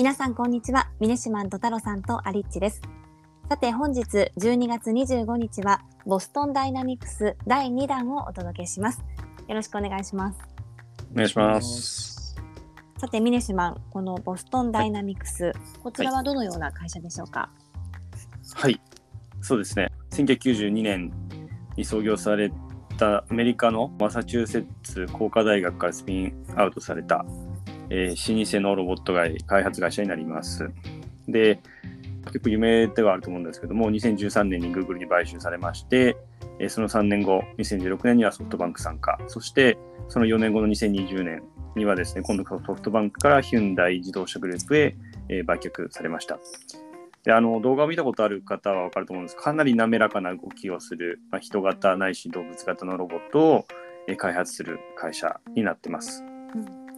[0.00, 0.88] 皆さんこんにちは。
[0.98, 2.80] ミネシマンと太郎さんとアリッチです。
[3.50, 9.04] さて本日12月25日はボストンダイナミクス第2弾をお届けします。
[9.46, 10.38] よろしくお願いします。
[11.12, 12.34] お願いします。
[12.96, 17.50] さてミネシマンこのボストンダイナミクス、はい、こちらはどのような会社でしょうか？
[18.54, 18.80] はい、
[19.42, 19.92] そうですね。
[20.12, 21.12] 1992年
[21.76, 22.50] に創業され
[22.96, 27.26] たアメリカのマサチューセッツ工科大学からスピンアウトされた
[27.90, 30.70] えー、老舗のロボット会開発会社になります。
[31.28, 31.60] で、
[32.26, 36.16] 結構有名ではあると思うんですけども、2013年に Google に買収されまして、
[36.58, 41.42] えー、その3年後、2016年にはソフトバンク参加、そしてその4年後の2020年
[41.76, 44.96] にはですね、今度ソフトバンクからヒュンダイ自動車グループへ、
[45.28, 46.38] えー、売却されました。
[47.22, 53.66] であの動画を見たことある方は分かると思うんですかなり滑らかな動きをする、まあ、人型ないし動物型のロボットを、
[54.16, 56.24] 開発する会社になってます。
[56.54, 56.89] うん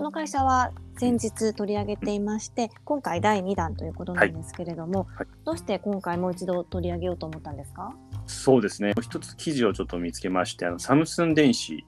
[0.00, 5.08] この会社は先日取り上げていまして、今回第2弾ということなんですけれども、はい。
[5.18, 7.94] はい、どうして今回もう一度取り上げようと思ったんですか？
[8.26, 11.84] そうですね、一つ記事をちょっと見つけまして、あのサムスン電子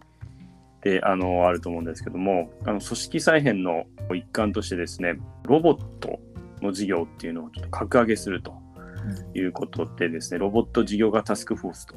[0.83, 6.21] であのあると思うんですけども、あの組織再編の一環としてですね、ロボット
[6.61, 8.53] の事業っていうのをちょっと格上げすると
[9.33, 11.95] いうことでですね、ロボット事業型タスクフォースと、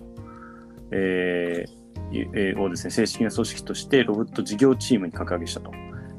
[0.92, 5.74] えー、をですね、正式な組織としてロボット事業チームに格上げしたと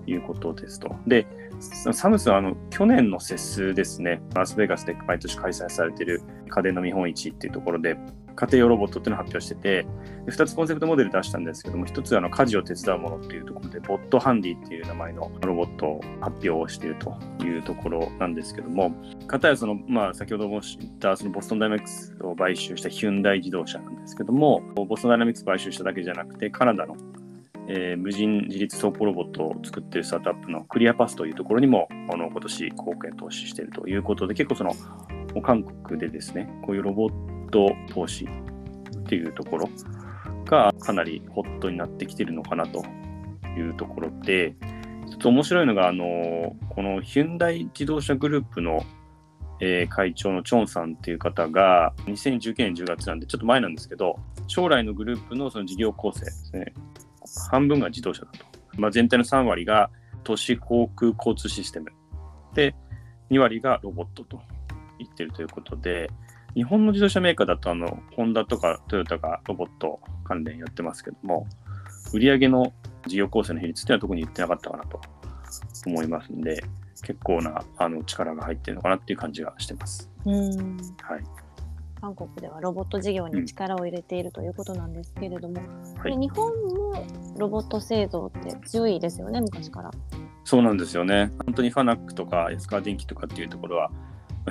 [0.06, 0.94] いうことですと。
[1.06, 1.26] で、
[1.60, 7.96] サムスンはあの去年の節数ですね、ラスベガスで毎年開催されている家電の見本市っていうところで、
[8.36, 9.86] 家庭用ロボットっていうのを発表してて、
[10.26, 18.92] 2つコンセプトモデル出したんですけども、1つはあの家事を手伝うものっていうところで、ボットハンディっていう名前のロボットを発表をしているというところなんですけども、
[19.26, 26.96] かたやその、まあ、先ほども言ったそのボストンダイナミクスを買収したヒュンダイ自動車なんですけども、ボストンダイナミクス買収しただけじゃなくて、カナダの
[27.69, 34.72] えー、無人自立走行ロボットを作っているスタートアップのクリアパスというところにもあの今年貢献投資しているということで結構その
[35.43, 39.69] 韓国でですねこういうロボット投資っていうところ
[40.44, 42.84] がかなりホットになってきているのかなと
[43.56, 44.55] いうところで
[45.09, 48.84] ちょっと面白いのがあのこのヒュンダイ自動車グループの
[49.60, 56.75] えー、会長のチョンさんっていう方が2019年10月なんでちょっと前なんですけど将来のグループのその事業構成ですね。
[57.50, 58.44] 半分が自動車だと。
[58.76, 59.91] まあ、全体の3割が
[60.25, 61.91] 都市航空交通システム。
[62.54, 62.75] で、
[63.31, 64.41] 2割がロボットと
[64.98, 66.10] 言ってるということで、
[66.54, 71.47] 日本の自動車メーカーだと、あの、ホンダとかトヨタがロボット関連やってますけども、
[72.12, 72.72] 売上の
[73.06, 75.00] 事業構成の比率っていうのは特に言ってなかったかなと
[75.87, 76.62] 思いますんで、
[77.03, 80.10] 結構なあの力が入ってるのかなっていう感じがしてます。
[80.25, 81.45] うんはい
[82.00, 85.60] 韓国ではロボット事業に力を入れているということなんですけれども、
[86.04, 89.90] うん、日本もロボット製造って強いですよね、昔から。
[90.44, 91.32] そうなんですよね。
[91.44, 93.90] 本当にファナックとか安川電機とかっていうところは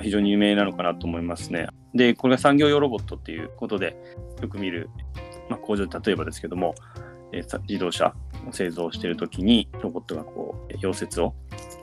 [0.02, 1.68] 非常に有名なのかなと思いますね。
[1.94, 3.96] で、これが産業用ロボットっていうことで
[4.42, 4.90] よく見る、
[5.48, 6.74] まあ、工場で例えばですけども、
[7.32, 8.14] えー、自動車
[8.46, 11.34] を製造しているときにロボットがこう溶接を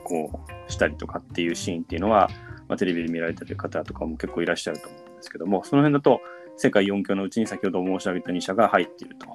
[0.04, 2.30] こうしたりとかっていうシーンっていうのは、
[2.68, 6.20] まあ、テレビで見られてる方とかも結構いらっしゃると思うんですけども、その辺だと
[6.56, 9.26] 世界4強のうちに先ほど申し上げた2社が入っていると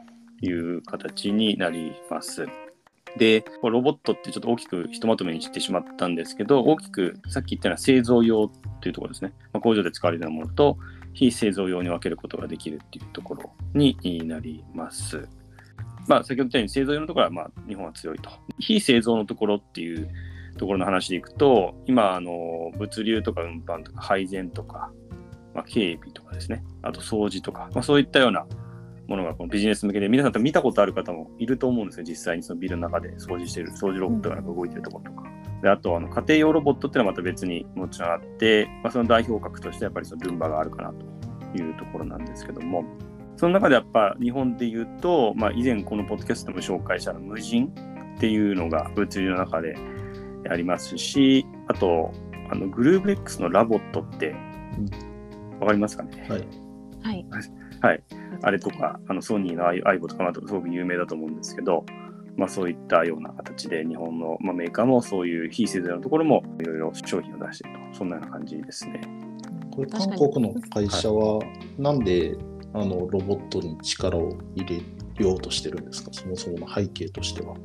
[0.45, 2.47] いう形になります。
[3.17, 8.47] で、ロボットってちょっと大きくひとまとめにしてしまったんですけど、大きくさっき言ったような製造用
[8.81, 9.33] というところですね。
[9.51, 10.77] まあ、工場で使われるものと、
[11.13, 15.27] 非製造用に分けることができるっていうところになります。
[16.07, 18.29] まあ、先ほど言ったように製造用のところはまあ日本は強いと。
[18.59, 20.07] 非製造のところっていう
[20.57, 24.91] ところの話でいくと、今、あの物流とか運搬とか配膳とか、
[25.53, 28.45] まあ、警備とかですね、あと掃除とか、まあ、そういったような
[29.07, 35.29] ものがこのビジネス向けで、皆さんと見たことある方もいると思うんですよ、実際にそのビルの中で掃除してる、掃除ロボットが動いてるところとか。
[35.61, 42.85] であとあの家庭用ロボットっていうのはまた別にもちろんあって、まあ、その代表格としてやっぱりそのルンバがあるかなというところなんですけども、
[43.35, 47.73] その中でやっぱ日本で言うと、まあ、以前このポッドキャストでも紹介した無人
[48.17, 49.75] っていうのが物流の中で
[50.49, 52.11] ありますし、あと、
[52.51, 54.35] あのグルーブ X のラボットって、
[55.59, 56.47] わかりますかね、はい。
[57.01, 57.25] はい。
[57.81, 58.03] はい。
[58.41, 61.85] あれとか、あのソニーの aibo とかとすごく有名だと思うんですけど、
[62.37, 69.01] まあ、そういったような形で日本の、まあ、メーカーもそういう非製造のところもいろいろ商品を出していると、そんなような感じですね。
[69.71, 71.41] これ韓国の会社は
[71.77, 72.37] なんで、
[72.73, 74.83] あのロボットに力を入
[75.17, 77.55] れようとしてるんですか、そもそもの背景としては。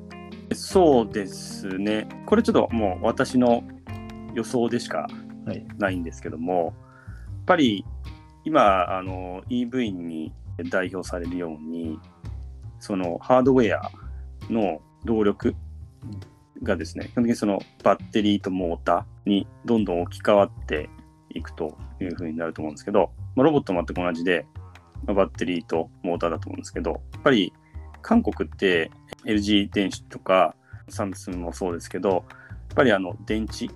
[0.52, 2.08] そうですね。
[2.26, 3.62] これちょっともう私の
[4.34, 5.06] 予想でしか
[5.78, 6.74] ないんですけども、
[7.46, 7.84] ぱり
[8.44, 10.32] 今あの EV に
[10.70, 11.98] 代表されるように
[12.78, 13.90] そのハードウェア
[14.50, 15.54] の動力
[16.62, 20.88] がですね、基本的にそのバッテリーとモーターにどんどん置き換わって
[21.30, 24.46] いくというふうになると思うんですけど、まあ、ロボットも全く同じで、
[25.06, 27.52] まあ、バッテリーとモーターだと思うんですけど、やっぱり
[28.02, 28.90] 韓国って
[29.24, 30.54] LG 電子とか
[30.88, 32.22] サムスンもそうですけど、やっ
[32.74, 33.72] ぱりあの電池、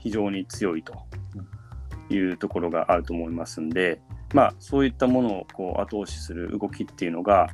[0.00, 0.94] 非常に強いと。
[2.10, 4.00] いうところがあると思いますんで、
[4.34, 7.48] まあ、そういったものをこう後押しする動きっていうのが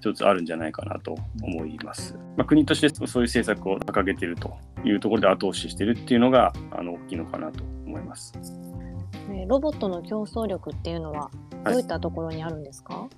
[0.00, 2.14] 一つあるんじゃないかなと思います。
[2.36, 8.32] まあ、国としてそういう政策を掲げているというところで後押ししているっていうのがあの大きいのかなと思います。
[9.46, 11.30] ロボットの競争力っていうのは
[11.64, 13.08] どういったところにあるんですか、はい、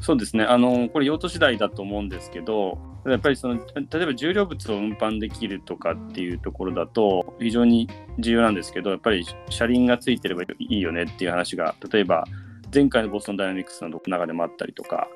[0.00, 12.24] そうですねあのこれ用途次第だと思うんですけどやっぱりその例えば重量物を運搬できるとかっていうところだと非常に重要なんですけどやっぱり車輪がついてればいいよねっていう話が例えば
[12.72, 15.08] 前回のボストンダイナミクスの中でもあったりとか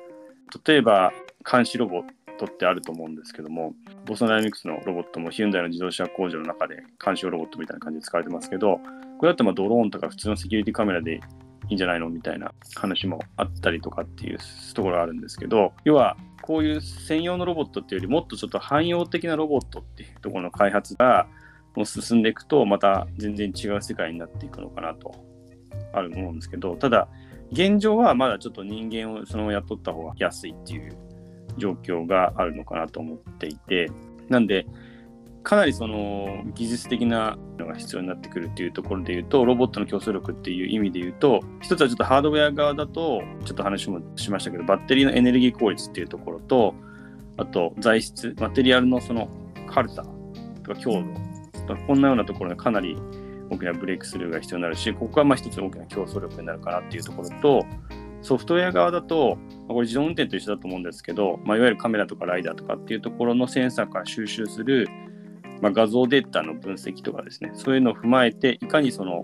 [0.65, 1.11] 例えば
[1.49, 2.03] 監視ロボッ
[2.37, 3.73] トってあると思うんですけども
[4.05, 8.79] ボストンダイナミクスのロボットもヒュンダイの自動車工場の中で監視用ロボットみたいな感じで使われてますけど
[9.17, 14.39] これだとまドローンとか普通のセキュリティカメラでいいんじゃないのみたいな話もあったりとかっていう
[14.73, 16.17] ところがあるんですけど要は
[16.49, 21.27] こういう専用のロボットっていうよりもっとちょっと汎用的なロボットっていうところの開発が
[21.75, 25.13] もう進んでいくとまた全然違う世界になっていくのかなと
[25.93, 27.07] あると思うんですけどただ
[27.51, 30.97] 現状はまだちょっと人間をそのまま雇った方が安いっていう
[31.59, 33.91] 状況があるのかなと思っていて
[34.27, 34.65] なんで
[35.49, 46.75] かなりその技術的なのが必要になってくるっていうところで言うとロボットの競争力っていう意味で言うと一つはちょっとハードウェア側だとちょっと話もしましたけどバッテリーのエネルギー効率っていうところと
[47.37, 49.27] あと材質マテリアルのその
[49.65, 50.05] 軽さ
[50.63, 51.01] とか強度
[51.61, 52.95] とかこんなようなところがかなり
[53.49, 57.65] 大きなブレイクスルーが必要になるしここはまあ一つ大きな競争力になるかなっていうところと
[58.21, 64.87] ソフトウェア側だとこれ自動運転と一緒だと思うんですけど、まあ、いわゆるカメラとかライダーとかっていうところのセンサーから収集する
[65.61, 69.23] まあ、画像データの分析とかですね、そういうのを踏まえて、いかにその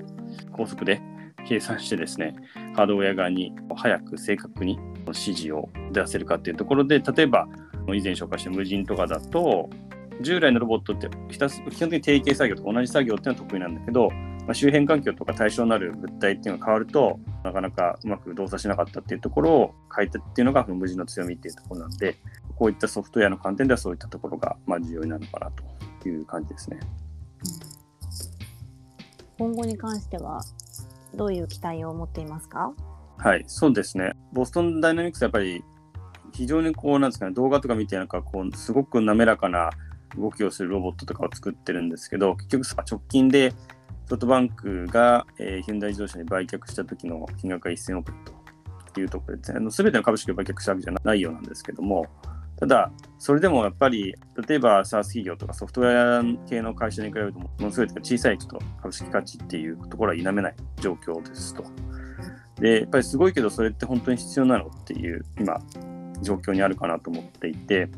[0.51, 1.01] 高速で
[1.47, 2.35] 計算してですね、
[2.75, 7.47] ハードウェア側に早く正確に指示を出せるかっていうところで、例えば
[7.87, 9.69] 以前紹介した無人とかだと、
[10.21, 11.39] 従来のロボットって基
[11.79, 22.15] 本的に定型作業と同じ作業っていうのは得意なんだけど、まあ、周辺環境とか対象になる物体っていうのが変わると、なかなかうまく動作しなかったっていうところを変えたっていうのが無人の強みっていうところなんで、
[22.55, 25.51] こういったソフトウェアの観点ではそういったところがまあ重要になるのかな
[26.01, 26.79] という感じですね。
[29.37, 30.41] 今後に関しては
[31.13, 32.73] どういう期待を持っていますか？
[33.17, 34.13] はい、そうですね。
[34.33, 35.63] ボストンダイナミクスやっぱり
[36.33, 39.69] 非常にこうなんですかね、動画とか見てなんかこうすごく滑らかな
[40.17, 43.51] 動きをするロボットとかを作ってるんですけど、結局直近で
[44.07, 48.15] ソフトバンクが、えー、ヒュンダイ自動車に売却した時の金額が1000億円
[48.93, 52.05] というところで、ね、全ての株式を売却したわけじゃないようなんですけども、
[52.57, 54.15] ただ、それでもやっぱり、
[54.47, 61.63] 例えば SARS 企業とかソフトウェア系の会社に比べると、ものすごい小さいちょっと株式価値っていうところは否めない状況ですと。
[62.59, 65.59] で、やっぱりすごいけど、それって本当に必要なのっていう、今、
[66.21, 67.89] 状況にあるかなと思っていて、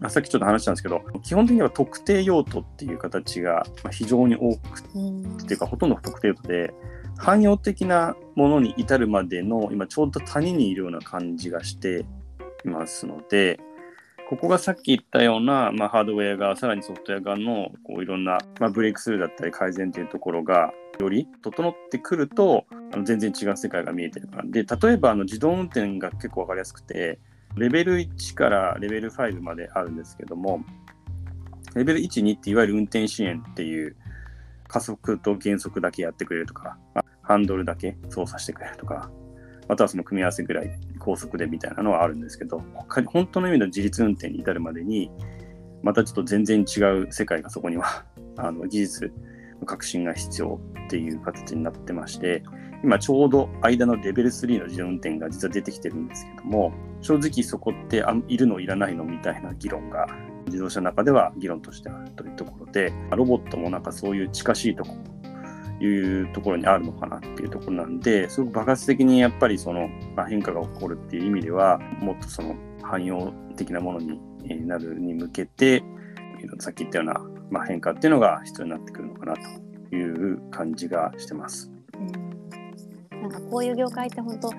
[0.00, 6.72] まあ、さっきちょっと話したんですけど、基本的には特定用途っていう形が非常に多くっていうか、ほとんど特定用途で、
[7.18, 12.06] 汎用的なものに至るまでの、今ちょうど谷にいるような感じがして
[12.64, 13.60] いますので、
[14.28, 24.44] ここがさっき言ったような、まあ、ハードウェア側、さらにソフトウェア側のこういろんな、まあ、ブレイクスルーだったり改善というところが、より整ってくると、あの全然違う世界が見えてるから。
[24.46, 27.18] で、例えばあの自動運転が結構わかりやすくて、
[27.56, 30.62] レベル1からレベル5まであるんですけども、
[31.74, 33.96] レベル1、2っていわゆる運転支援っていう
[34.68, 36.78] 加速と減速だけやってくれるとか、
[37.22, 39.10] ハンドルだけ操作してくれるとか、
[39.70, 42.60] またはその組み合わせぐらい高速でみたいなのはあるんですけど、
[43.06, 45.12] 本当の意味の自律運転に至るまでに、
[45.84, 48.04] またちょっと全然違う世界がそこには
[48.36, 49.12] あの技術
[49.60, 52.42] の革新が必要っていう形になってまして、
[52.82, 60.08] 今ちょうど間のレベル3の自動運転が実は出てきてるんですけども、正直そこってあいるのいらないのみたいな議論が
[60.46, 65.19] 自動車の中では議論としてあるというところで、ロボットもなんかそういう近しいところ
[65.80, 75.82] いうところにあるのかなっていうところなんで、すごく爆発的にやっぱりその、ま、変化が起こるっていう意味では、もっとその汎用的なものになるに向けて、
[76.58, 77.20] さっき言ったような、
[77.50, 79.34] まあ、変化っていうのが必要になってくるのかな
[79.90, 81.70] という感じがしてます。
[81.94, 84.50] うん、なんかこういう業界って本当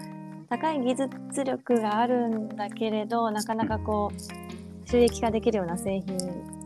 [0.49, 6.17] 高い技術力があるんだけれどなかなかこう収益化できるような製品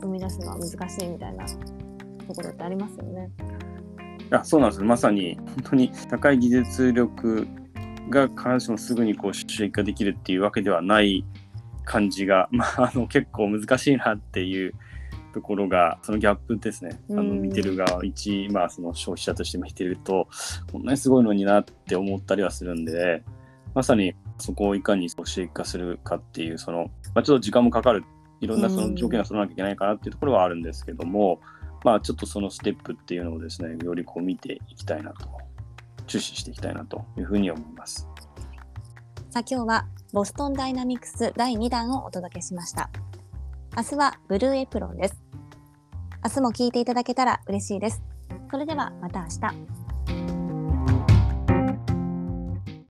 [0.01, 3.29] 生み出すのは難しいみたいなところってありますよね。
[4.31, 7.47] あそうなんですまさに本当に高い技術力
[8.09, 11.25] が必ずしもすぐにこう収益化できるっていうわけではない
[11.85, 14.73] 感じが、 まあ、あの結構難しいなっていう
[15.33, 16.99] ところが、そのギャップですね。
[17.11, 20.27] あの見てる側、一、まあその消費者として見てると、
[20.71, 23.23] こんなにすごいのになって思ったりはするんで、
[23.73, 28.03] まさにそこをいかに収益化するかっていう、その、まあ、ちょっと時間もかかる、
[28.41, 31.41] いろんなその条件が揃わなきゃいけないかなっていうところはあるんですけども、
[31.85, 35.27] まあちょっとそのステップっていうのをですね、よりこう見ていきたいなと、
[36.07, 38.07] 注視していきたいなというふうに思います。
[39.29, 42.89] さあ今日はボストンダイナミクス第2弾をお届けしました。
[43.77, 45.21] 明日はブルーエプロンです。
[46.23, 48.01] 明日も聞いていただけたら嬉しいです。
[48.49, 49.84] それではまた明日。